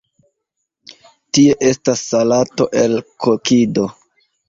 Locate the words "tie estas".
1.37-2.03